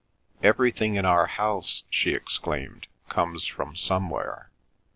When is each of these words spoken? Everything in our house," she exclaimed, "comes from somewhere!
Everything 0.41 0.95
in 0.95 1.05
our 1.05 1.27
house," 1.27 1.83
she 1.91 2.15
exclaimed, 2.15 2.87
"comes 3.07 3.45
from 3.45 3.75
somewhere! 3.75 4.49